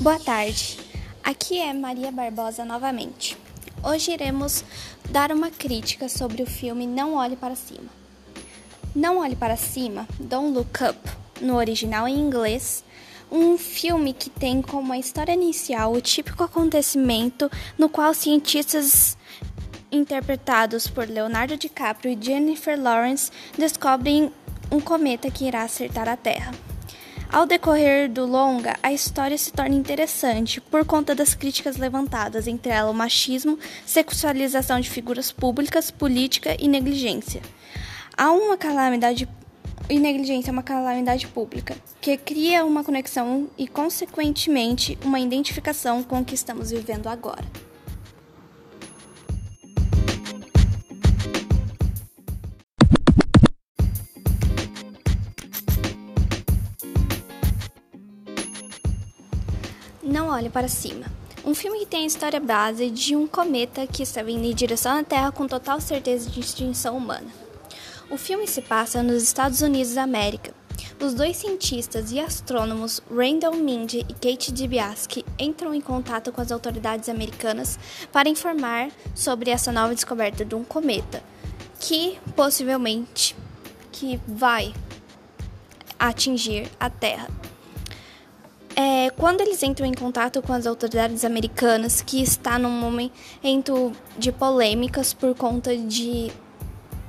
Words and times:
Boa 0.00 0.18
tarde, 0.18 0.78
aqui 1.22 1.58
é 1.58 1.74
Maria 1.74 2.10
Barbosa 2.10 2.64
novamente. 2.64 3.36
Hoje 3.84 4.12
iremos 4.12 4.64
dar 5.10 5.30
uma 5.30 5.50
crítica 5.50 6.08
sobre 6.08 6.42
o 6.42 6.46
filme 6.46 6.86
Não 6.86 7.16
Olhe 7.16 7.36
Para 7.36 7.54
Cima. 7.54 7.90
Não 8.96 9.18
Olhe 9.18 9.36
Para 9.36 9.58
Cima, 9.58 10.08
Don't 10.18 10.54
Look 10.54 10.78
Up, 10.82 10.98
no 11.42 11.54
original 11.54 12.08
em 12.08 12.18
inglês, 12.18 12.82
um 13.30 13.58
filme 13.58 14.14
que 14.14 14.30
tem 14.30 14.62
como 14.62 14.90
a 14.90 14.98
história 14.98 15.34
inicial 15.34 15.92
o 15.92 16.00
típico 16.00 16.44
acontecimento 16.44 17.50
no 17.76 17.90
qual 17.90 18.14
cientistas 18.14 19.18
interpretados 19.92 20.88
por 20.88 21.06
Leonardo 21.06 21.58
DiCaprio 21.58 22.10
e 22.10 22.24
Jennifer 22.24 22.80
Lawrence 22.80 23.30
descobrem 23.58 24.32
um 24.72 24.80
cometa 24.80 25.30
que 25.30 25.44
irá 25.44 25.62
acertar 25.62 26.08
a 26.08 26.16
Terra. 26.16 26.69
Ao 27.32 27.46
decorrer 27.46 28.10
do 28.10 28.26
longa, 28.26 28.74
a 28.82 28.92
história 28.92 29.38
se 29.38 29.52
torna 29.52 29.76
interessante 29.76 30.60
por 30.60 30.84
conta 30.84 31.14
das 31.14 31.32
críticas 31.32 31.76
levantadas, 31.76 32.48
entre 32.48 32.72
elas 32.72 32.90
o 32.90 32.94
machismo, 32.94 33.56
sexualização 33.86 34.80
de 34.80 34.90
figuras 34.90 35.30
públicas, 35.30 35.92
política 35.92 36.56
e 36.58 36.66
negligência. 36.66 37.40
Há 38.16 38.32
uma 38.32 38.56
calamidade 38.56 39.28
e 39.88 40.00
negligência 40.00 40.50
é 40.50 40.52
uma 40.52 40.64
calamidade 40.64 41.28
pública, 41.28 41.76
que 42.00 42.16
cria 42.16 42.64
uma 42.64 42.82
conexão 42.82 43.48
e, 43.56 43.68
consequentemente, 43.68 44.98
uma 45.04 45.20
identificação 45.20 46.02
com 46.02 46.18
o 46.18 46.24
que 46.24 46.34
estamos 46.34 46.72
vivendo 46.72 47.06
agora. 47.06 47.44
Não 60.02 60.28
olhe 60.28 60.48
para 60.48 60.66
cima. 60.66 61.04
Um 61.44 61.54
filme 61.54 61.80
que 61.80 61.86
tem 61.86 62.04
a 62.04 62.06
história 62.06 62.40
base 62.40 62.88
de 62.88 63.14
um 63.14 63.26
cometa 63.26 63.86
que 63.86 64.02
está 64.02 64.22
vindo 64.22 64.44
em 64.44 64.54
direção 64.54 64.96
à 64.96 65.04
Terra 65.04 65.30
com 65.30 65.46
total 65.46 65.78
certeza 65.78 66.30
de 66.30 66.40
extinção 66.40 66.96
humana. 66.96 67.26
O 68.10 68.16
filme 68.16 68.46
se 68.46 68.62
passa 68.62 69.02
nos 69.02 69.22
Estados 69.22 69.60
Unidos 69.60 69.94
da 69.94 70.02
América. 70.02 70.54
Os 70.98 71.12
dois 71.12 71.36
cientistas 71.36 72.12
e 72.12 72.18
astrônomos 72.18 73.02
Randall 73.10 73.54
Mindy 73.56 74.06
e 74.08 74.14
Kate 74.14 74.50
Dibiaski 74.52 75.24
entram 75.38 75.74
em 75.74 75.82
contato 75.82 76.32
com 76.32 76.40
as 76.40 76.50
autoridades 76.50 77.10
americanas 77.10 77.78
para 78.10 78.28
informar 78.28 78.90
sobre 79.14 79.50
essa 79.50 79.70
nova 79.70 79.94
descoberta 79.94 80.46
de 80.46 80.54
um 80.54 80.64
cometa 80.64 81.22
que 81.78 82.18
possivelmente 82.34 83.36
que 83.92 84.18
vai 84.26 84.72
atingir 85.98 86.70
a 86.80 86.88
Terra. 86.88 87.28
É, 88.82 89.10
quando 89.10 89.42
eles 89.42 89.62
entram 89.62 89.86
em 89.86 89.92
contato 89.92 90.40
com 90.40 90.54
as 90.54 90.66
autoridades 90.66 91.22
americanas, 91.22 92.00
que 92.00 92.22
está 92.22 92.58
num 92.58 92.70
momento 92.70 93.92
de 94.16 94.32
polêmicas 94.32 95.12
por 95.12 95.34
conta 95.34 95.76
de 95.76 96.32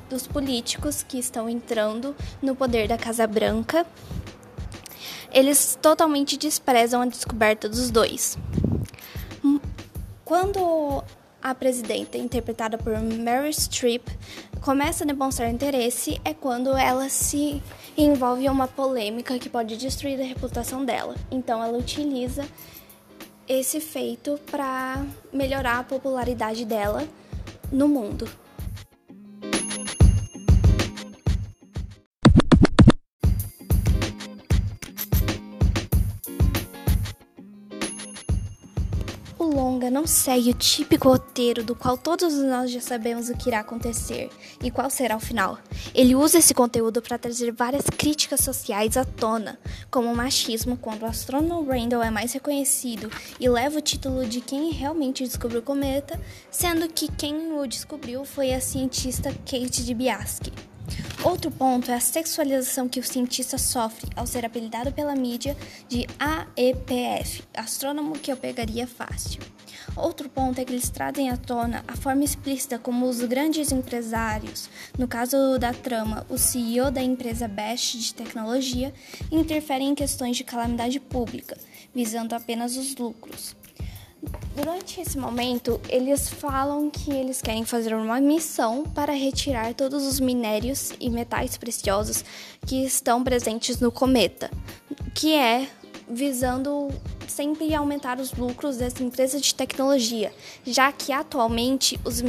dos 0.09 0.27
políticos 0.27 1.01
que 1.01 1.17
estão 1.17 1.47
entrando 1.47 2.13
no 2.41 2.53
poder 2.53 2.89
da 2.89 2.97
Casa 2.97 3.25
Branca, 3.25 3.85
eles 5.31 5.79
totalmente 5.81 6.35
desprezam 6.35 7.03
a 7.03 7.05
descoberta 7.05 7.69
dos 7.69 7.89
dois. 7.89 8.37
Quando 10.25 11.01
a 11.41 11.55
presidenta, 11.55 12.17
interpretada 12.17 12.77
por 12.77 12.93
Mary 13.01 13.53
Streep, 13.53 14.07
começa 14.61 15.03
a 15.03 15.07
demonstrar 15.07 15.49
interesse 15.49 16.21
é 16.23 16.33
quando 16.33 16.75
ela 16.77 17.09
se 17.09 17.61
envolve 17.97 18.45
em 18.45 18.49
uma 18.49 18.67
polêmica 18.67 19.37
que 19.39 19.49
pode 19.49 19.77
destruir 19.77 20.19
a 20.19 20.23
reputação 20.23 20.85
dela. 20.85 21.15
Então 21.31 21.63
ela 21.63 21.77
utiliza 21.77 22.45
esse 23.47 23.79
feito 23.79 24.39
para 24.49 25.03
melhorar 25.33 25.79
a 25.79 25.83
popularidade 25.83 26.63
dela 26.63 27.07
no 27.71 27.87
mundo. 27.87 28.29
O 39.41 39.45
longa 39.45 39.89
não 39.89 40.05
segue 40.05 40.51
o 40.51 40.53
típico 40.53 41.09
roteiro 41.09 41.63
do 41.63 41.73
qual 41.73 41.97
todos 41.97 42.31
nós 42.31 42.69
já 42.69 42.79
sabemos 42.79 43.27
o 43.27 43.35
que 43.35 43.49
irá 43.49 43.61
acontecer 43.61 44.29
e 44.61 44.69
qual 44.69 44.87
será 44.87 45.17
o 45.17 45.19
final. 45.19 45.57
Ele 45.95 46.13
usa 46.13 46.37
esse 46.37 46.53
conteúdo 46.53 47.01
para 47.01 47.17
trazer 47.17 47.51
várias 47.51 47.85
críticas 47.85 48.41
sociais 48.41 48.95
à 48.97 49.03
tona, 49.03 49.57
como 49.89 50.11
o 50.11 50.15
machismo 50.15 50.77
quando 50.77 51.01
o 51.01 51.07
astrônomo 51.07 51.67
Randall 51.67 52.03
é 52.03 52.11
mais 52.11 52.33
reconhecido 52.33 53.09
e 53.39 53.49
leva 53.49 53.79
o 53.79 53.81
título 53.81 54.27
de 54.27 54.41
quem 54.41 54.69
realmente 54.73 55.23
descobriu 55.23 55.61
o 55.61 55.63
cometa, 55.63 56.21
sendo 56.51 56.87
que 56.87 57.11
quem 57.11 57.51
o 57.53 57.65
descobriu 57.65 58.23
foi 58.23 58.53
a 58.53 58.61
cientista 58.61 59.31
Kate 59.31 59.83
Dibiaski. 59.83 60.70
Outro 61.23 61.51
ponto 61.51 61.91
é 61.91 61.93
a 61.93 61.99
sexualização 61.99 62.89
que 62.89 62.99
o 62.99 63.03
cientista 63.03 63.55
sofre 63.55 64.09
ao 64.15 64.25
ser 64.25 64.43
apelidado 64.43 64.91
pela 64.91 65.15
mídia 65.15 65.55
de 65.87 66.07
AEPF, 66.17 67.43
astrônomo 67.53 68.17
que 68.17 68.31
eu 68.31 68.37
pegaria 68.37 68.87
fácil. 68.87 69.39
Outro 69.95 70.27
ponto 70.27 70.59
é 70.59 70.65
que 70.65 70.73
eles 70.73 70.89
trazem 70.89 71.29
à 71.29 71.37
tona 71.37 71.85
a 71.87 71.95
forma 71.95 72.23
explícita 72.23 72.79
como 72.79 73.07
os 73.07 73.21
grandes 73.21 73.71
empresários, 73.71 74.67
no 74.97 75.07
caso 75.07 75.59
da 75.59 75.71
trama, 75.71 76.25
o 76.27 76.39
CEO 76.39 76.89
da 76.89 77.03
empresa 77.03 77.47
Best 77.47 77.99
de 77.99 78.15
tecnologia, 78.15 78.91
interferem 79.31 79.89
em 79.89 79.95
questões 79.95 80.35
de 80.35 80.43
calamidade 80.43 80.99
pública, 80.99 81.55
visando 81.93 82.33
apenas 82.33 82.75
os 82.75 82.95
lucros. 82.95 83.55
Durante 84.55 85.01
esse 85.01 85.17
momento, 85.17 85.79
eles 85.89 86.29
falam 86.29 86.89
que 86.89 87.11
eles 87.11 87.41
querem 87.41 87.65
fazer 87.65 87.95
uma 87.95 88.19
missão 88.19 88.83
para 88.83 89.13
retirar 89.13 89.73
todos 89.73 90.05
os 90.05 90.19
minérios 90.19 90.91
e 90.99 91.09
metais 91.09 91.57
preciosos 91.57 92.23
que 92.65 92.83
estão 92.85 93.23
presentes 93.23 93.79
no 93.79 93.91
cometa, 93.91 94.51
que 95.15 95.33
é 95.33 95.67
visando 96.07 96.89
sempre 97.27 97.73
aumentar 97.73 98.19
os 98.19 98.33
lucros 98.33 98.77
dessa 98.77 99.01
empresa 99.01 99.39
de 99.39 99.55
tecnologia, 99.55 100.31
já 100.65 100.91
que 100.91 101.11
atualmente 101.11 101.99
os, 102.03 102.21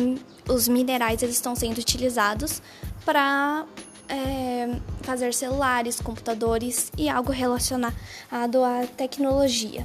os 0.49 0.69
minerais 0.69 1.23
eles 1.23 1.35
estão 1.35 1.55
sendo 1.55 1.79
utilizados 1.79 2.63
para 3.05 3.67
é, 4.09 4.77
fazer 5.03 5.35
celulares, 5.35 6.01
computadores 6.01 6.91
e 6.97 7.09
algo 7.09 7.33
relacionado 7.33 8.65
à 8.65 8.87
tecnologia. 8.97 9.85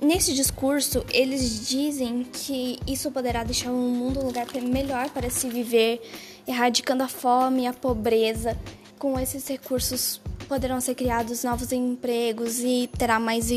Nesse 0.00 0.32
discurso, 0.32 1.04
eles 1.12 1.68
dizem 1.68 2.22
que 2.22 2.78
isso 2.86 3.10
poderá 3.10 3.42
deixar 3.42 3.72
o 3.72 3.76
mundo 3.76 4.20
um 4.20 4.26
lugar 4.26 4.46
melhor 4.62 5.10
para 5.10 5.28
se 5.28 5.48
viver, 5.48 6.00
erradicando 6.46 7.02
a 7.02 7.08
fome 7.08 7.62
e 7.62 7.66
a 7.66 7.72
pobreza. 7.72 8.56
Com 8.96 9.18
esses 9.18 9.46
recursos 9.48 10.20
poderão 10.48 10.80
ser 10.80 10.94
criados 10.94 11.42
novos 11.42 11.72
empregos 11.72 12.60
e 12.60 12.88
terá 12.96 13.18
mais, 13.18 13.48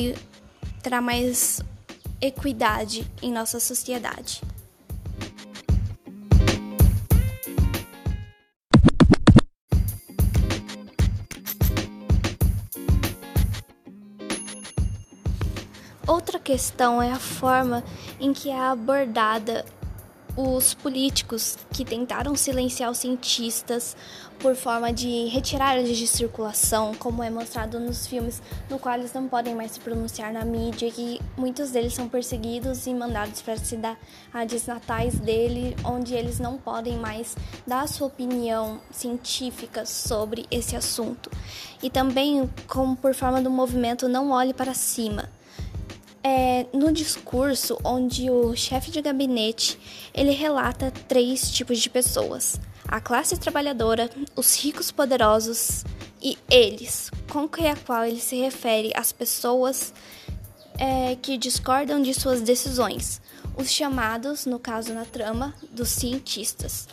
terá 0.81 0.99
mais 0.99 1.61
equidade 2.19 3.09
em 3.21 3.31
nossa 3.31 3.59
sociedade. 3.59 4.41
Outra 16.07 16.39
questão 16.39 17.01
é 17.01 17.11
a 17.11 17.19
forma 17.19 17.83
em 18.19 18.33
que 18.33 18.49
é 18.49 18.59
abordada 18.59 19.63
os 20.35 20.73
políticos 20.73 21.57
que 21.71 21.83
tentaram 21.83 22.35
silenciar 22.35 22.89
os 22.89 22.97
cientistas 22.97 23.95
por 24.39 24.55
forma 24.55 24.91
de 24.91 25.27
retirar 25.27 25.77
eles 25.77 25.97
de 25.97 26.07
circulação, 26.07 26.95
como 26.95 27.21
é 27.21 27.29
mostrado 27.29 27.79
nos 27.79 28.07
filmes, 28.07 28.41
no 28.69 28.79
qual 28.79 28.95
eles 28.95 29.13
não 29.13 29.27
podem 29.27 29.53
mais 29.53 29.71
se 29.71 29.79
pronunciar 29.79 30.33
na 30.33 30.43
mídia 30.43 30.91
e 30.97 31.19
muitos 31.37 31.71
deles 31.71 31.93
são 31.93 32.09
perseguidos 32.09 32.87
e 32.87 32.93
mandados 32.93 33.41
para 33.41 33.57
cidades 33.57 34.65
natais 34.65 35.19
dele, 35.19 35.75
onde 35.83 36.15
eles 36.15 36.39
não 36.39 36.57
podem 36.57 36.97
mais 36.97 37.35
dar 37.67 37.87
sua 37.87 38.07
opinião 38.07 38.79
científica 38.89 39.85
sobre 39.85 40.47
esse 40.49 40.75
assunto. 40.75 41.29
E 41.83 41.89
também 41.89 42.49
como 42.67 42.95
por 42.95 43.13
forma 43.13 43.41
do 43.41 43.51
movimento 43.51 44.07
Não 44.07 44.31
Olhe 44.31 44.53
para 44.53 44.73
Cima 44.73 45.29
é, 46.23 46.65
no 46.73 46.91
discurso 46.91 47.77
onde 47.83 48.29
o 48.29 48.55
chefe 48.55 48.91
de 48.91 49.01
gabinete 49.01 49.79
ele 50.13 50.31
relata 50.31 50.91
três 51.07 51.51
tipos 51.51 51.79
de 51.79 51.89
pessoas: 51.89 52.59
a 52.87 53.01
classe 53.01 53.37
trabalhadora, 53.37 54.09
os 54.35 54.55
ricos 54.55 54.91
poderosos 54.91 55.83
e 56.21 56.37
eles, 56.49 57.09
com 57.29 57.47
que 57.47 57.65
a 57.65 57.75
qual 57.75 58.05
ele 58.05 58.19
se 58.19 58.35
refere 58.35 58.91
às 58.95 59.11
pessoas 59.11 59.93
é, 60.77 61.15
que 61.15 61.37
discordam 61.37 62.01
de 62.01 62.13
suas 62.13 62.41
decisões. 62.41 63.21
os 63.57 63.69
chamados, 63.69 64.45
no 64.45 64.57
caso 64.57 64.93
na 64.93 65.03
trama, 65.03 65.53
dos 65.71 65.89
cientistas. 65.89 66.87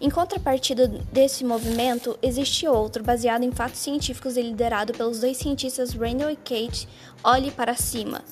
Em 0.00 0.10
contrapartida 0.10 0.88
desse 0.88 1.44
movimento, 1.44 2.18
existe 2.20 2.66
outro, 2.66 3.04
baseado 3.04 3.44
em 3.44 3.52
fatos 3.52 3.78
científicos 3.78 4.36
e 4.36 4.42
liderado 4.42 4.92
pelos 4.92 5.20
dois 5.20 5.36
cientistas 5.36 5.94
Randall 5.94 6.30
e 6.30 6.36
Kate 6.36 6.88
Olhe 7.22 7.52
para 7.52 7.76
Cima. 7.76 8.22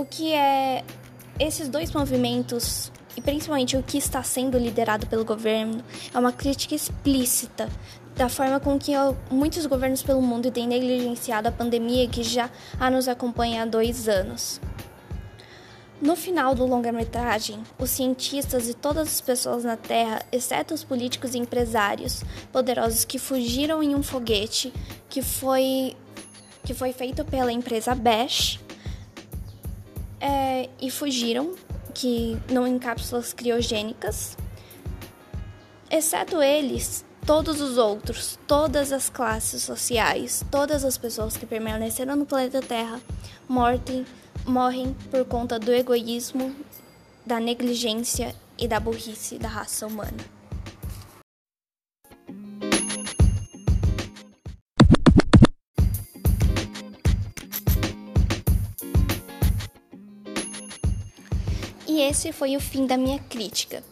O 0.00 0.04
que 0.06 0.32
é 0.32 0.82
esses 1.38 1.68
dois 1.68 1.92
movimentos 1.92 2.90
e 3.14 3.20
principalmente 3.20 3.76
o 3.76 3.82
que 3.82 3.98
está 3.98 4.22
sendo 4.22 4.56
liderado 4.56 5.06
pelo 5.06 5.26
governo 5.26 5.84
é 6.14 6.18
uma 6.18 6.32
crítica 6.32 6.74
explícita 6.74 7.68
da 8.16 8.26
forma 8.26 8.58
com 8.58 8.78
que 8.78 8.92
muitos 9.30 9.66
governos 9.66 10.02
pelo 10.02 10.22
mundo 10.22 10.50
têm 10.50 10.66
negligenciado 10.66 11.48
a 11.48 11.52
pandemia 11.52 12.08
que 12.08 12.22
já 12.22 12.48
a 12.78 12.90
nos 12.90 13.08
acompanha 13.08 13.62
há 13.62 13.66
dois 13.66 14.08
anos. 14.08 14.58
No 16.00 16.16
final 16.16 16.54
do 16.54 16.64
longa-metragem, 16.64 17.62
os 17.78 17.90
cientistas 17.90 18.70
e 18.70 18.72
todas 18.72 19.06
as 19.06 19.20
pessoas 19.20 19.64
na 19.64 19.76
Terra, 19.76 20.22
exceto 20.32 20.72
os 20.72 20.82
políticos 20.82 21.34
e 21.34 21.38
empresários 21.38 22.24
poderosos 22.50 23.04
que 23.04 23.18
fugiram 23.18 23.82
em 23.82 23.94
um 23.94 24.02
foguete 24.02 24.72
que 25.10 25.20
foi, 25.20 25.94
que 26.64 26.72
foi 26.72 26.94
feito 26.94 27.22
pela 27.22 27.52
empresa 27.52 27.94
Bash 27.94 28.58
é, 30.20 30.68
e 30.80 30.90
fugiram, 30.90 31.54
que 31.94 32.38
não 32.50 32.66
em 32.66 32.78
cápsulas 32.78 33.32
criogênicas, 33.32 34.36
exceto 35.90 36.42
eles, 36.42 37.04
todos 37.26 37.60
os 37.60 37.78
outros, 37.78 38.38
todas 38.46 38.92
as 38.92 39.08
classes 39.08 39.62
sociais, 39.62 40.44
todas 40.50 40.84
as 40.84 40.96
pessoas 40.96 41.36
que 41.36 41.46
permaneceram 41.46 42.16
no 42.16 42.26
planeta 42.26 42.60
Terra 42.60 43.00
mortem 43.48 44.04
morrem 44.46 44.96
por 45.10 45.24
conta 45.24 45.58
do 45.58 45.72
egoísmo, 45.72 46.54
da 47.26 47.38
negligência 47.38 48.34
e 48.58 48.66
da 48.66 48.80
burrice 48.80 49.38
da 49.38 49.48
raça 49.48 49.86
humana. 49.86 50.39
E 61.90 62.02
esse 62.02 62.30
foi 62.30 62.56
o 62.56 62.60
fim 62.60 62.86
da 62.86 62.96
minha 62.96 63.18
crítica. 63.18 63.82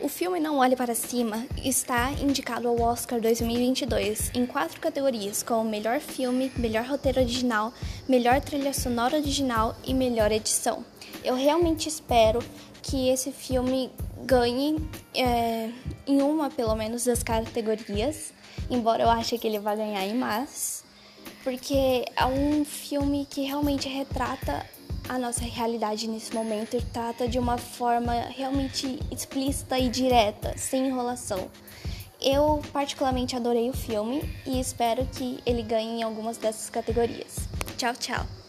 O 0.00 0.08
filme 0.08 0.40
Não 0.40 0.56
Olhe 0.56 0.74
Para 0.74 0.94
Cima 0.94 1.46
está 1.62 2.10
indicado 2.12 2.66
ao 2.66 2.80
Oscar 2.80 3.20
2022 3.20 4.30
em 4.32 4.46
quatro 4.46 4.80
categorias, 4.80 5.42
como 5.42 5.68
melhor 5.68 6.00
filme, 6.00 6.50
melhor 6.56 6.86
roteiro 6.86 7.20
original, 7.20 7.70
melhor 8.08 8.40
trilha 8.40 8.72
sonora 8.72 9.18
original 9.18 9.76
e 9.84 9.92
melhor 9.92 10.32
edição. 10.32 10.82
Eu 11.22 11.34
realmente 11.34 11.90
espero 11.90 12.42
que 12.82 13.10
esse 13.10 13.30
filme 13.30 13.90
ganhe 14.24 14.78
é, 15.14 15.68
em 16.06 16.22
uma, 16.22 16.48
pelo 16.48 16.74
menos, 16.74 17.04
das 17.04 17.22
categorias, 17.22 18.32
embora 18.70 19.02
eu 19.02 19.10
ache 19.10 19.36
que 19.36 19.46
ele 19.46 19.58
vai 19.58 19.76
ganhar 19.76 20.06
em 20.06 20.14
mais, 20.14 20.82
porque 21.44 22.06
é 22.16 22.24
um 22.24 22.64
filme 22.64 23.26
que 23.28 23.42
realmente 23.42 23.90
retrata 23.90 24.64
a 25.08 25.18
nossa 25.18 25.44
realidade 25.44 26.08
nesse 26.08 26.34
momento 26.34 26.76
e 26.76 26.82
trata 26.82 27.28
de 27.28 27.38
uma 27.38 27.58
forma 27.58 28.12
realmente 28.30 28.98
explícita 29.10 29.78
e 29.78 29.88
direta, 29.88 30.56
sem 30.56 30.86
enrolação. 30.86 31.50
Eu 32.20 32.62
particularmente 32.72 33.34
adorei 33.34 33.68
o 33.68 33.72
filme 33.72 34.22
e 34.46 34.60
espero 34.60 35.04
que 35.06 35.40
ele 35.44 35.62
ganhe 35.62 36.00
em 36.00 36.02
algumas 36.02 36.36
dessas 36.38 36.70
categorias. 36.70 37.48
Tchau, 37.76 37.94
tchau! 37.94 38.41